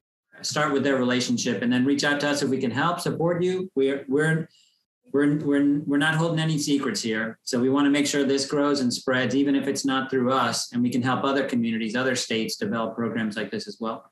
Start 0.41 0.73
with 0.73 0.83
their 0.83 0.97
relationship, 0.97 1.61
and 1.61 1.71
then 1.71 1.85
reach 1.85 2.03
out 2.03 2.19
to 2.19 2.29
us 2.29 2.43
if 2.43 2.49
we 2.49 2.59
can 2.59 2.71
help 2.71 2.99
support 2.99 3.41
you. 3.41 3.71
We're 3.75 4.05
we're 4.07 4.49
we're 5.17 5.37
we're 5.37 5.79
we're 5.85 5.97
not 5.97 6.15
holding 6.15 6.39
any 6.39 6.59
secrets 6.59 7.01
here. 7.01 7.39
So 7.43 7.59
we 7.59 7.69
want 7.69 7.85
to 7.85 7.89
make 7.89 8.05
sure 8.05 8.23
this 8.23 8.45
grows 8.45 8.81
and 8.81 8.93
spreads, 8.93 9.35
even 9.35 9.55
if 9.55 9.67
it's 9.67 9.83
not 9.83 10.11
through 10.11 10.31
us, 10.31 10.71
and 10.71 10.83
we 10.83 10.91
can 10.91 11.01
help 11.01 11.23
other 11.23 11.47
communities, 11.47 11.95
other 11.95 12.15
states 12.15 12.55
develop 12.55 12.95
programs 12.95 13.35
like 13.35 13.49
this 13.49 13.67
as 13.67 13.77
well. 13.79 14.11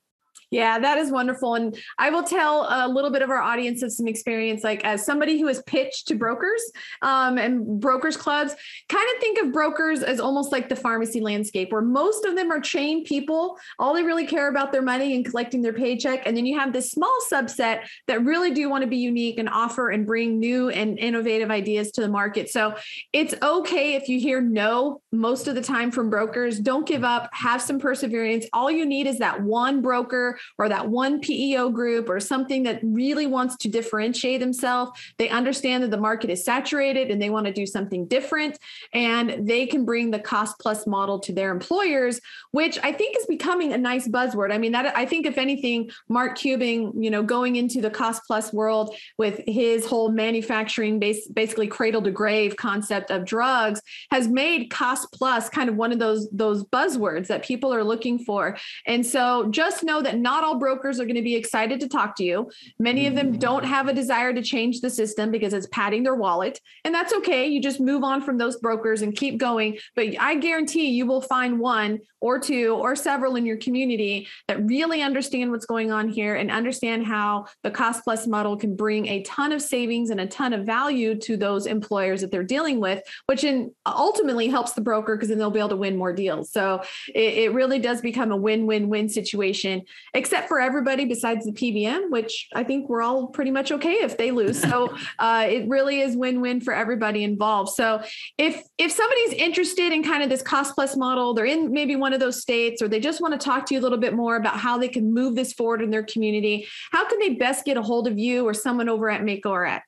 Yeah, 0.56 0.80
that 0.80 0.98
is 0.98 1.12
wonderful. 1.12 1.56
And 1.56 1.78
I 1.98 2.10
will 2.10 2.24
tell 2.24 2.66
a 2.70 2.88
little 2.88 3.12
bit 3.12 3.22
of 3.22 3.30
our 3.30 3.42
audience 3.42 3.82
of 3.82 3.92
some 3.92 4.08
experience, 4.08 4.64
like 4.64 4.86
as 4.86 5.06
somebody 5.06 5.38
who 5.38 5.48
has 5.48 5.62
pitched 5.64 6.08
to 6.08 6.16
brokers 6.16 6.62
um, 7.02 7.38
and 7.38 7.82
brokers 7.82 8.16
clubs, 8.16 8.56
kind 8.88 9.06
of 9.14 9.20
think 9.20 9.38
of 9.42 9.52
brokers 9.52 10.02
as 10.02 10.22
almost 10.22 10.54
like 10.54 10.70
the 10.70 10.76
pharmacy 10.78 11.20
landscape, 11.20 11.74
where 11.74 11.82
most 11.82 12.24
of 12.24 12.38
them 12.38 12.54
are 12.54 12.62
chained 12.62 13.06
people. 13.06 13.60
All 13.80 13.94
they 13.94 14.04
really 14.04 14.26
care 14.26 14.48
about 14.48 14.72
their 14.72 14.82
money 14.82 15.14
and 15.14 15.26
collecting 15.26 15.62
their 15.62 15.74
paycheck. 15.74 16.26
And 16.26 16.38
then 16.38 16.46
you 16.46 16.58
have 16.58 16.72
this 16.72 16.90
small 16.90 17.14
subset 17.30 17.82
that 18.08 18.24
really 18.24 18.52
do 18.52 18.70
want 18.70 18.82
to 18.84 18.88
be 18.88 18.96
unique 18.96 19.38
and 19.38 19.50
offer 19.50 19.90
and 19.90 20.06
bring 20.06 20.40
new 20.40 20.70
and 20.70 20.98
innovative 20.98 21.52
ideas 21.52 21.92
to 21.92 22.02
the 22.02 22.08
market. 22.08 22.50
So 22.50 22.76
it's 23.12 23.34
okay 23.44 23.96
if 23.96 24.08
you 24.08 24.22
hear 24.22 24.40
no 24.40 25.02
most 25.12 25.50
of 25.50 25.56
the 25.56 25.62
time 25.62 25.92
from 25.92 26.10
brokers. 26.10 26.62
Don't 26.62 26.88
give 26.88 27.04
up, 27.04 27.30
have 27.34 27.62
some 27.62 27.78
perseverance. 27.78 28.46
All 28.54 28.72
you 28.72 28.86
need 28.86 29.06
is 29.06 29.20
that 29.20 29.42
one 29.44 29.82
broker 29.82 30.40
or 30.58 30.70
that 30.70 30.90
one 30.90 31.20
PEO 31.20 31.70
group 31.70 32.10
or 32.10 32.20
something 32.20 32.64
that 32.64 32.80
really 32.84 33.28
wants 33.28 33.56
to 33.58 33.68
differentiate 33.68 34.40
themselves. 34.40 34.92
They 35.18 35.30
understand 35.30 35.84
that 35.84 35.92
the 35.92 35.98
market 35.98 36.30
is 36.30 36.44
saturated 36.44 37.12
and 37.12 37.22
they 37.22 37.30
want 37.30 37.46
to 37.48 37.54
do 37.54 37.66
something 37.66 38.08
different. 38.08 38.58
And 38.94 39.48
they 39.48 39.66
can 39.66 39.86
bring 39.86 40.12
the 40.12 40.20
cost 40.20 40.60
plus 40.60 40.88
model 40.88 41.20
to 41.20 41.34
their 41.34 41.52
employers, 41.52 42.20
which 42.52 42.80
I 42.84 42.92
think 42.92 43.18
is 43.18 43.26
becoming 43.26 43.74
a 43.74 43.78
nice 43.78 44.08
buzzword. 44.08 44.52
I 44.52 44.58
mean, 44.58 44.72
that 44.74 44.96
I 44.96 45.06
think 45.06 45.26
if 45.26 45.38
anything, 45.38 45.90
Mark 46.10 46.38
Cuban, 46.38 47.02
you 47.02 47.10
know, 47.10 47.24
going 47.24 47.56
into 47.56 47.82
the 47.82 47.90
cost 47.90 48.24
plus 48.28 48.54
world 48.54 48.96
with 49.18 49.42
his 49.48 49.86
whole 49.86 50.12
manufacturing 50.12 51.00
base, 51.00 51.28
basically 51.28 51.68
cradle 51.68 52.02
to 52.04 52.12
grave 52.12 52.56
concept 52.58 53.12
of 53.12 53.26
drugs 53.26 53.82
has 54.12 54.28
made 54.28 54.70
cost 54.70 55.12
plus 55.12 55.50
kind 55.50 55.70
of 55.70 55.76
one 55.76 55.92
of 55.92 56.00
those 56.00 56.28
those 56.32 56.64
buzzwords 56.66 57.28
that 57.28 57.44
people 57.44 57.74
are 57.74 57.84
looking 57.84 58.20
for. 58.20 58.58
And 58.86 59.06
so 59.06 59.48
just 59.50 59.84
know 59.84 60.02
that 60.02 60.18
not 60.26 60.44
all 60.44 60.58
brokers 60.58 61.00
are 61.00 61.06
going 61.06 61.16
to 61.16 61.22
be 61.22 61.36
excited 61.36 61.80
to 61.80 61.88
talk 61.88 62.16
to 62.16 62.24
you. 62.24 62.50
Many 62.80 63.06
of 63.06 63.14
them 63.14 63.38
don't 63.38 63.64
have 63.64 63.88
a 63.88 63.94
desire 63.94 64.34
to 64.34 64.42
change 64.42 64.82
the 64.82 64.90
system 64.90 65.30
because 65.30 65.54
it's 65.54 65.68
padding 65.72 66.02
their 66.02 66.16
wallet. 66.16 66.60
And 66.84 66.94
that's 66.96 67.14
okay. 67.14 67.46
You 67.46 67.62
just 67.62 67.80
move 67.80 68.04
on 68.04 68.24
from 68.24 68.40
those 68.40 68.58
brokers 68.58 69.04
and 69.04 69.16
keep 69.16 69.38
going. 69.38 69.78
But 69.96 70.20
I 70.20 70.34
guarantee 70.36 70.88
you 70.88 71.06
will 71.06 71.22
find 71.22 71.60
one 71.60 72.00
or 72.22 72.40
two 72.40 72.74
or 72.74 72.96
several 72.96 73.36
in 73.36 73.46
your 73.46 73.58
community 73.58 74.28
that 74.48 74.66
really 74.66 75.04
understand 75.04 75.52
what's 75.52 75.68
going 75.68 75.92
on 75.92 76.10
here 76.10 76.34
and 76.34 76.50
understand 76.50 77.06
how 77.06 77.46
the 77.62 77.70
cost 77.70 78.04
plus 78.04 78.26
model 78.26 78.58
can 78.58 78.76
bring 78.76 79.06
a 79.08 79.22
ton 79.22 79.52
of 79.52 79.62
savings 79.62 80.10
and 80.10 80.20
a 80.20 80.26
ton 80.26 80.52
of 80.52 80.66
value 80.66 81.14
to 81.20 81.38
those 81.38 81.68
employers 81.68 82.22
that 82.22 82.32
they're 82.32 82.42
dealing 82.42 82.80
with, 82.80 83.04
which 83.28 83.44
in 83.44 83.72
ultimately 83.86 84.48
helps 84.48 84.74
the 84.74 84.82
broker 84.82 85.16
because 85.16 85.30
then 85.30 85.38
they'll 85.38 85.52
be 85.52 85.60
able 85.60 85.70
to 85.70 85.76
win 85.76 85.96
more 85.96 86.14
deals. 86.14 86.52
So 86.52 86.82
it, 87.14 87.34
it 87.44 87.54
really 87.54 87.78
does 87.78 88.02
become 88.02 88.32
a 88.32 88.38
win-win-win 88.38 89.08
situation 89.08 89.84
except 90.16 90.48
for 90.48 90.60
everybody 90.60 91.06
besides 91.06 91.46
the 91.46 91.52
PBM, 91.52 92.10
which 92.10 92.48
I 92.56 92.64
think 92.64 92.90
we're 92.90 93.02
all 93.02 93.28
pretty 93.28 93.52
much 93.52 93.72
okay 93.72 93.96
if 93.96 94.18
they 94.18 94.32
lose. 94.32 94.60
So 94.60 94.96
uh, 95.20 95.46
it 95.48 95.68
really 95.68 96.00
is 96.00 96.16
win-win 96.16 96.62
for 96.62 96.74
everybody 96.74 97.24
involved. 97.24 97.74
So 97.74 98.02
if 98.38 98.64
if 98.78 98.92
somebody's 98.92 99.34
interested 99.34 99.92
in 99.92 100.04
kind 100.04 100.24
of 100.24 100.30
this 100.30 100.42
cost 100.42 100.74
plus 100.74 100.96
model, 100.96 101.34
they're 101.34 101.46
in 101.46 101.72
maybe 101.72 101.96
one 101.96 102.14
of 102.14 102.20
those 102.20 102.42
states, 102.42 102.82
or 102.82 102.88
they 102.88 103.00
just 103.00 103.22
want 103.22 103.40
to 103.40 103.44
talk 103.44 103.66
to 103.68 103.74
you 103.76 103.80
a 103.80 103.84
little 103.84 103.98
bit 103.98 104.14
more 104.14 104.38
about 104.38 104.58
how 104.58 104.78
they 104.78 104.88
can 104.88 105.14
move 105.14 105.36
this 105.36 105.54
forward 105.54 105.82
in 105.82 105.92
their 105.92 106.04
community, 106.04 106.68
how 106.92 107.08
can 107.08 107.20
they 107.20 107.30
best 107.30 107.66
get 107.66 107.78
a 107.78 107.82
hold 107.82 108.08
of 108.08 108.18
you 108.18 108.48
or 108.48 108.54
someone 108.54 108.90
over 108.90 109.10
at 109.10 109.22
MakoRx? 109.22 109.82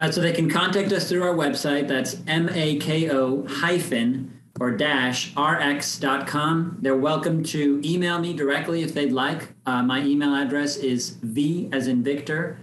Uh, 0.00 0.10
so 0.10 0.22
they 0.22 0.32
can 0.32 0.48
contact 0.48 0.90
us 0.92 1.08
through 1.10 1.22
our 1.22 1.34
website. 1.34 1.86
That's 1.86 2.16
M-A-K-O 2.26 3.46
hyphen 3.46 4.39
or 4.60 4.70
dash 4.70 5.32
rx.com. 5.36 6.78
They're 6.80 6.94
welcome 6.94 7.42
to 7.44 7.80
email 7.82 8.18
me 8.18 8.34
directly 8.34 8.82
if 8.82 8.92
they'd 8.92 9.12
like. 9.12 9.48
Uh, 9.64 9.82
my 9.82 10.02
email 10.02 10.34
address 10.34 10.76
is 10.76 11.16
v 11.22 11.70
as 11.72 11.88
in 11.88 12.04
Victor 12.04 12.58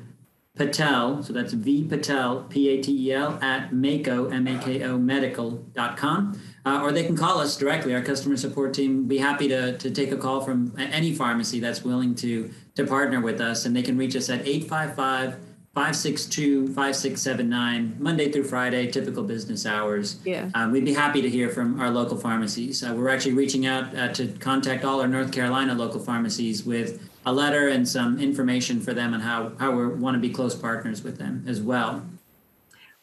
Patel. 0.55 1.23
So 1.23 1.33
that's 1.33 1.53
v 1.53 1.83
Patel, 1.83 2.43
P 2.49 2.69
A 2.69 2.81
T 2.81 3.09
E 3.09 3.13
L, 3.13 3.39
at 3.41 3.73
Mako, 3.73 4.29
M 4.29 4.47
A 4.47 4.59
K 4.59 4.83
O 4.83 4.97
medical.com. 4.97 6.39
Uh, 6.65 6.81
or 6.81 6.91
they 6.91 7.03
can 7.03 7.15
call 7.15 7.39
us 7.39 7.57
directly. 7.57 7.95
Our 7.95 8.01
customer 8.01 8.37
support 8.37 8.73
team 8.73 9.07
be 9.07 9.17
happy 9.17 9.47
to, 9.47 9.77
to 9.77 9.89
take 9.89 10.11
a 10.11 10.17
call 10.17 10.41
from 10.41 10.73
any 10.77 11.13
pharmacy 11.13 11.59
that's 11.59 11.83
willing 11.83 12.13
to, 12.15 12.51
to 12.75 12.85
partner 12.85 13.21
with 13.21 13.39
us. 13.41 13.65
And 13.65 13.75
they 13.75 13.81
can 13.81 13.97
reach 13.97 14.15
us 14.15 14.29
at 14.29 14.45
855 14.45 15.46
562 15.77 16.69
5679, 16.69 17.97
Monday 17.99 18.31
through 18.31 18.45
Friday, 18.45 18.89
typical 18.89 19.21
business 19.21 19.63
hours. 19.63 20.19
Yeah. 20.25 20.49
Um, 20.55 20.71
we'd 20.71 20.83
be 20.83 20.95
happy 20.95 21.21
to 21.21 21.29
hear 21.29 21.49
from 21.49 21.79
our 21.79 21.91
local 21.91 22.17
pharmacies. 22.17 22.83
Uh, 22.83 22.95
we're 22.97 23.09
actually 23.09 23.33
reaching 23.33 23.67
out 23.67 23.95
uh, 23.95 24.07
to 24.13 24.29
contact 24.39 24.83
all 24.83 24.99
our 25.01 25.07
North 25.07 25.31
Carolina 25.31 25.75
local 25.75 25.99
pharmacies 25.99 26.65
with 26.65 27.07
a 27.27 27.31
letter 27.31 27.67
and 27.67 27.87
some 27.87 28.19
information 28.19 28.81
for 28.81 28.95
them 28.95 29.13
on 29.13 29.19
how, 29.19 29.51
how 29.59 29.69
we 29.69 29.85
want 29.85 30.15
to 30.15 30.19
be 30.19 30.31
close 30.31 30.55
partners 30.55 31.03
with 31.03 31.19
them 31.19 31.45
as 31.47 31.61
well. 31.61 32.03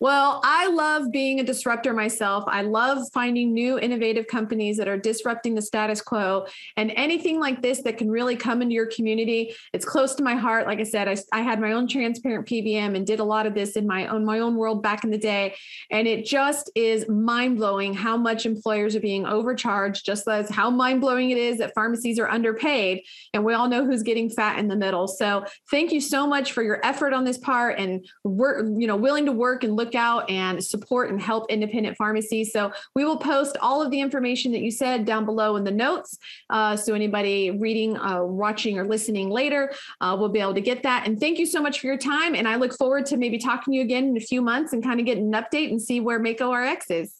Well, 0.04 0.42
I 0.44 0.68
love 0.68 1.11
being 1.11 1.40
a 1.40 1.42
disruptor 1.42 1.94
myself. 1.94 2.44
I 2.46 2.61
love 2.61 3.08
finding 3.14 3.54
new 3.54 3.78
innovative 3.78 4.26
companies 4.26 4.76
that 4.76 4.87
are 4.87 4.99
disrupting 4.99 5.54
the 5.54 5.62
status 5.62 6.02
quo 6.02 6.44
and 6.76 6.92
anything 6.94 7.40
like 7.40 7.62
this 7.62 7.80
that 7.84 7.96
can 7.96 8.11
really 8.11 8.37
come 8.37 8.61
into 8.61 8.75
your 8.75 8.84
community. 8.84 9.54
It's 9.73 9.87
close 9.87 10.14
to 10.16 10.23
my 10.23 10.34
heart. 10.34 10.66
Like 10.66 10.78
I 10.78 10.82
said, 10.82 11.08
I, 11.08 11.16
I 11.32 11.40
had 11.40 11.58
my 11.58 11.73
own 11.73 11.88
transparent 11.88 12.46
PBM 12.46 12.94
and 12.94 13.06
did 13.06 13.18
a 13.18 13.25
lot 13.25 13.46
of 13.46 13.54
this 13.54 13.76
in 13.76 13.87
my 13.87 14.06
own 14.08 14.26
my 14.26 14.40
own 14.40 14.56
world 14.56 14.82
back 14.82 15.04
in 15.04 15.11
the 15.11 15.16
day. 15.16 15.54
And 15.90 16.06
it 16.06 16.26
just 16.26 16.70
is 16.75 17.08
mind 17.08 17.56
blowing 17.56 17.94
how 17.94 18.18
much 18.18 18.44
employers 18.44 18.94
are 18.94 19.00
being 19.00 19.25
overcharged, 19.25 20.04
just 20.04 20.28
as 20.28 20.50
how 20.50 20.68
mind 20.68 21.00
blowing 21.00 21.30
it 21.30 21.38
is 21.38 21.56
that 21.61 21.73
pharmacies 21.73 22.18
are 22.18 22.28
underpaid. 22.28 23.00
And 23.32 23.42
we 23.42 23.54
all 23.54 23.70
know 23.70 23.87
who's 23.87 24.02
getting 24.02 24.28
fat 24.28 24.58
in 24.58 24.68
the 24.68 24.76
middle. 24.76 25.08
So 25.08 25.46
thank 25.70 25.92
you 25.92 26.02
so 26.02 26.26
much 26.26 26.52
for 26.52 26.62
your 26.62 26.84
effort 26.84 27.14
on 27.14 27.25
this 27.25 27.38
part 27.38 27.78
and 27.78 28.06
we're 28.23 28.66
you 28.78 28.87
know 28.87 28.96
willing 28.96 29.25
to 29.25 29.32
work 29.32 29.64
and 29.64 29.75
look 29.75 29.93
out 29.94 30.28
and 30.30 30.62
support 30.62 31.10
and 31.10 31.20
help 31.20 31.50
independent 31.50 31.96
pharmacies. 31.96 32.52
So 32.52 32.72
we 32.94 33.04
will 33.04 33.16
post 33.16 33.56
all 33.60 33.82
of 33.82 33.90
the 33.90 34.00
information 34.00 34.52
that 34.52 34.60
you 34.60 34.70
said 34.70 35.04
down 35.04 35.24
below 35.24 35.56
in 35.56 35.64
the 35.64 35.70
notes. 35.70 36.18
Uh, 36.50 36.76
so 36.76 36.94
anybody 36.94 37.50
reading, 37.50 37.96
uh, 37.96 38.22
watching, 38.22 38.78
or 38.78 38.86
listening 38.86 39.30
later 39.30 39.72
uh, 40.00 40.16
will 40.18 40.28
be 40.28 40.40
able 40.40 40.54
to 40.54 40.60
get 40.60 40.82
that. 40.82 41.06
And 41.06 41.18
thank 41.18 41.38
you 41.38 41.46
so 41.46 41.60
much 41.60 41.80
for 41.80 41.86
your 41.86 41.98
time. 41.98 42.34
And 42.34 42.48
I 42.48 42.56
look 42.56 42.76
forward 42.76 43.06
to 43.06 43.16
maybe 43.16 43.38
talking 43.38 43.72
to 43.72 43.76
you 43.76 43.82
again 43.82 44.08
in 44.08 44.16
a 44.16 44.20
few 44.20 44.42
months 44.42 44.72
and 44.72 44.82
kind 44.82 45.00
of 45.00 45.06
getting 45.06 45.34
an 45.34 45.42
update 45.42 45.70
and 45.70 45.80
see 45.80 46.00
where 46.00 46.20
MakoRx 46.20 46.90
is. 46.90 47.14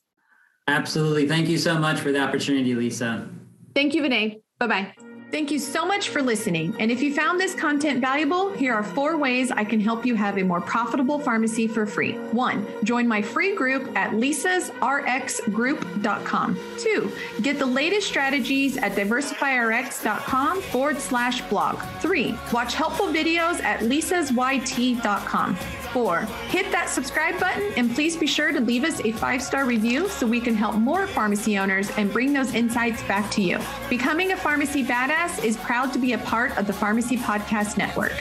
Absolutely. 0.67 1.29
Thank 1.29 1.49
you 1.49 1.59
so 1.59 1.79
much 1.79 2.01
for 2.01 2.11
the 2.11 2.21
opportunity, 2.21 2.75
Lisa. 2.75 3.29
Thank 3.75 3.95
you, 3.95 4.03
Vinay. 4.03 4.41
Bye 4.59 4.67
bye. 4.67 5.14
Thank 5.35 5.51
you 5.51 5.59
so 5.59 5.85
much 5.85 6.11
for 6.11 6.23
listening. 6.23 6.77
And 6.79 6.93
if 6.93 7.03
you 7.03 7.13
found 7.13 7.41
this 7.41 7.57
content 7.57 8.01
valuable, 8.01 8.53
here 8.53 8.73
are 8.73 8.85
four 8.85 9.17
ways 9.17 9.51
I 9.51 9.65
can 9.65 9.81
help 9.81 10.07
you 10.07 10.15
have 10.15 10.39
a 10.39 10.45
more 10.45 10.61
profitable 10.61 11.19
pharmacy 11.19 11.67
for 11.67 11.87
free. 11.87 12.13
One, 12.31 12.65
join 12.85 13.09
my 13.09 13.21
free 13.21 13.57
group 13.57 13.91
at 13.97 14.13
lisasrxgroup.com. 14.13 16.59
Two, 16.79 17.13
get 17.43 17.59
the 17.59 17.67
latest 17.67 18.07
strategies 18.07 18.77
at 18.77 18.93
diversifyrx.com 18.93 20.63
forward 20.63 21.01
slash 21.01 21.41
blog. 21.49 21.83
Three, 21.99 22.39
watch 22.53 22.75
helpful 22.75 23.07
videos 23.07 23.61
at 23.61 23.81
lisasyt.com. 23.81 25.57
Four, 25.95 26.27
Hit 26.49 26.71
that 26.73 26.89
subscribe 26.89 27.39
button 27.41 27.73
and 27.77 27.95
please 27.95 28.17
be 28.17 28.27
sure 28.27 28.53
to 28.53 28.61
leave 28.61 28.85
us 28.85 29.01
a 29.05 29.11
five 29.11 29.43
star 29.43 29.65
review 29.65 30.09
so 30.09 30.27
we 30.27 30.41
can 30.41 30.55
help 30.55 30.77
more 30.77 31.07
pharmacy 31.07 31.59
owners 31.59 31.91
and 31.97 32.13
bring 32.13 32.33
those 32.33 32.55
insights 32.55 33.03
back 33.05 33.31
to 33.33 33.43
you. 33.43 33.59
Becoming 33.89 34.33
a 34.33 34.37
Pharmacy 34.37 34.85
Badass 34.85 35.24
is 35.43 35.57
proud 35.57 35.93
to 35.93 35.99
be 35.99 36.13
a 36.13 36.19
part 36.19 36.57
of 36.59 36.67
the 36.67 36.73
Pharmacy 36.73 37.17
Podcast 37.17 37.79
Network. 37.79 38.13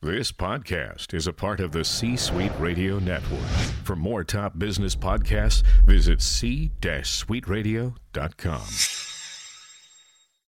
This 0.00 0.30
podcast 0.30 1.12
is 1.12 1.26
a 1.26 1.32
part 1.32 1.58
of 1.60 1.72
the 1.72 1.84
C 1.84 2.16
Suite 2.16 2.52
Radio 2.58 2.98
Network. 2.98 3.48
For 3.84 3.96
more 3.96 4.24
top 4.24 4.58
business 4.58 4.94
podcasts, 4.94 5.62
visit 5.86 6.22
c-suiteradio.com. 6.22 9.07